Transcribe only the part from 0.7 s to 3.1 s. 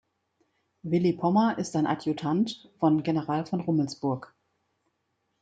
Willi Pommer ist ein Adjutant von